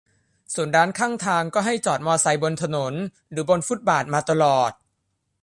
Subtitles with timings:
[0.53, 2.93] ส่วนร้านข้างทางก็ให้จอดมอไซค์บนถนน
[3.31, 4.71] หรือบนฟุตบาทมาตลอด